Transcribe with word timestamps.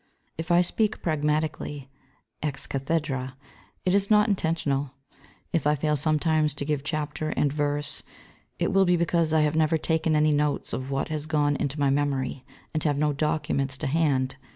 If 0.35 0.49
I 0.49 0.61
speak 0.61 1.03
pragmatically, 1.03 1.87
ex 2.41 2.65
cathedrâ, 2.65 3.33
it 3.85 3.93
is 3.93 4.09
not 4.09 4.29
intentional. 4.29 4.95
If 5.53 5.67
I 5.67 5.75
fail 5.75 5.95
sometimes 5.95 6.55
to 6.55 6.65
give 6.65 6.83
chapter 6.83 7.29
and 7.29 7.53
verse 7.53 8.01
it 8.57 8.73
will 8.73 8.85
be 8.85 8.97
because 8.97 9.31
I 9.31 9.41
have 9.41 9.55
never 9.55 9.77
taken 9.77 10.15
any 10.15 10.31
notes 10.31 10.73
of 10.73 10.89
what 10.89 11.09
has 11.09 11.27
gone 11.27 11.55
into 11.55 11.79
my 11.79 11.91
memory, 11.91 12.43
and 12.73 12.83
have 12.83 12.97
no 12.97 13.13
documents 13.13 13.77
to 13.77 13.85
hand. 13.85 14.37